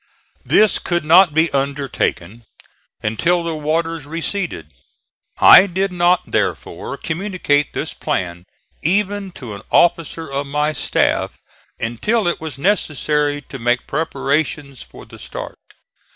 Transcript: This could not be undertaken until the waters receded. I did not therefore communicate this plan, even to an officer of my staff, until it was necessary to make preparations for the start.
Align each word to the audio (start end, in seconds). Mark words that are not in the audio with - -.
This 0.43 0.79
could 0.79 1.05
not 1.05 1.31
be 1.31 1.51
undertaken 1.53 2.45
until 3.03 3.43
the 3.43 3.53
waters 3.53 4.07
receded. 4.07 4.71
I 5.37 5.67
did 5.67 5.91
not 5.91 6.23
therefore 6.31 6.97
communicate 6.97 7.73
this 7.73 7.93
plan, 7.93 8.45
even 8.81 9.29
to 9.33 9.53
an 9.53 9.61
officer 9.69 10.27
of 10.27 10.47
my 10.47 10.73
staff, 10.73 11.37
until 11.79 12.27
it 12.27 12.41
was 12.41 12.57
necessary 12.57 13.43
to 13.43 13.59
make 13.59 13.85
preparations 13.85 14.81
for 14.81 15.05
the 15.05 15.19
start. 15.19 15.59